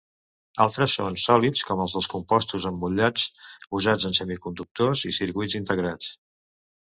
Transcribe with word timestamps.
Altres 0.63 0.93
són 0.99 1.17
sòlids, 1.23 1.61
com 1.71 1.81
els 1.83 1.93
dels 1.97 2.07
compostos 2.13 2.65
emmotllats 2.69 3.27
usats 3.81 4.09
en 4.11 4.17
semiconductors 4.21 5.07
i 5.13 5.17
circuits 5.21 5.59
integrats. 5.63 6.11